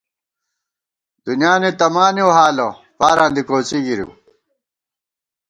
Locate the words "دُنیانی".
1.25-1.71